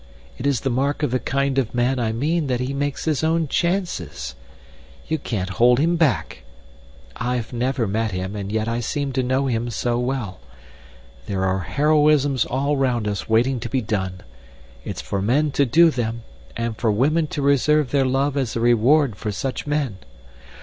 [0.39, 3.23] It is the mark of the kind of man I mean that he makes his
[3.23, 4.33] own chances.
[5.07, 6.41] You can't hold him back.
[7.15, 10.39] I've never met him, and yet I seem to know him so well.
[11.27, 14.21] There are heroisms all round us waiting to be done.
[14.83, 16.23] It's for men to do them,
[16.57, 19.99] and for women to reserve their love as a reward for such men.